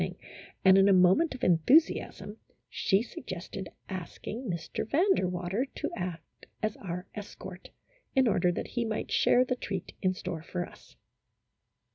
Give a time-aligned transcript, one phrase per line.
[0.01, 0.17] ing,
[0.65, 2.37] and in a moment of enthusiasm
[2.71, 4.83] she suggested asking Mr.
[4.89, 7.69] Van der Water to act as our escort,
[8.15, 10.95] in order that he might share the treat in store for us.